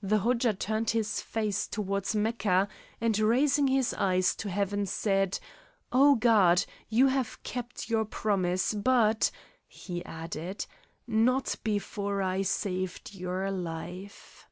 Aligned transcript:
The 0.00 0.18
Hodja 0.20 0.54
turned 0.54 0.90
his 0.90 1.20
face 1.20 1.66
toward 1.66 2.14
Mecca 2.14 2.68
and 3.00 3.18
raising 3.18 3.66
his 3.66 3.92
eyes 3.92 4.36
to 4.36 4.48
heaven 4.48 4.86
said, 4.86 5.40
"Oh 5.90 6.14
God, 6.14 6.64
you 6.88 7.08
have 7.08 7.42
kept 7.42 7.90
your 7.90 8.04
promise, 8.04 8.72
but," 8.72 9.32
he 9.66 10.04
added, 10.04 10.64
"not 11.08 11.56
before 11.64 12.22
I 12.22 12.42
saved 12.42 13.14
your 13.16 13.50
life." 13.50 14.46